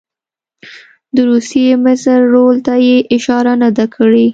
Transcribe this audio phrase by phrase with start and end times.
[1.15, 4.25] د روسیې مضر رول ته یې اشاره نه ده کړې.